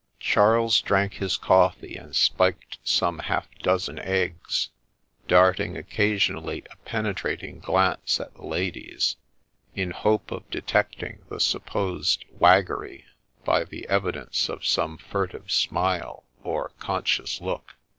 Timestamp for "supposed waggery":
11.39-13.05